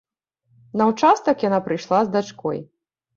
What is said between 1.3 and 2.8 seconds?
яна прыйшла з дачкой.